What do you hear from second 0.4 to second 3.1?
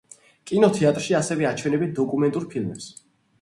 კინოთეატრში ასევე აჩვენებენ დოკუმენტურ ფილმებს.